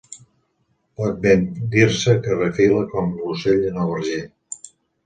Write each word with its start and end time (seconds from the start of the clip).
Pot 1.01 1.19
ben 1.25 1.45
dir-se 1.77 2.17
que 2.25 2.41
refila 2.41 2.83
com 2.95 3.17
l'ocell 3.21 3.65
en 3.73 3.81
el 3.85 3.97
verger 3.97 4.23